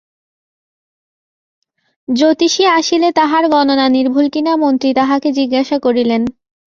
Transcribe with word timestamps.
জ্যোতিষী 2.07 2.63
আসিলে 2.77 3.09
তাহার 3.15 3.43
গণনা 3.53 3.85
নির্ভুল 3.89 4.25
কিনা 4.29 4.53
মন্ত্রী 4.63 4.89
তাহাকে 4.99 5.29
জিজ্ঞাসা 5.31 5.77
করিলেন। 5.79 6.21